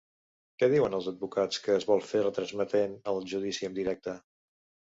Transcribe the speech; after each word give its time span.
Què 0.61 0.69
diuen 0.71 0.95
els 0.99 1.09
advocats 1.11 1.61
que 1.67 1.75
es 1.75 1.85
vol 1.91 2.03
fer 2.13 2.23
retransmetent 2.25 2.99
el 3.15 3.23
judici 3.35 3.71
en 3.71 3.79
directe? 3.79 4.21